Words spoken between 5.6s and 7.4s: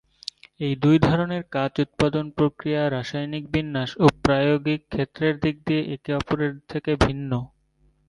দিয়ে একে অপরের থেকে ভিন্ন।